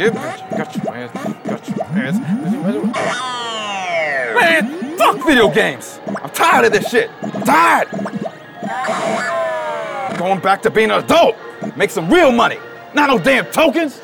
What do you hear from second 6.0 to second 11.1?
I'm tired of this shit. I'm tired. Going back to being an